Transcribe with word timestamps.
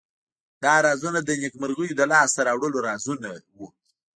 دا 0.63 0.73
رازونه 0.87 1.19
د 1.23 1.29
نیکمرغیو 1.41 1.97
د 1.97 2.01
لاس 2.11 2.29
ته 2.35 2.41
راوړلو 2.47 2.79
رازونه 2.87 3.29
وو. 3.55 3.67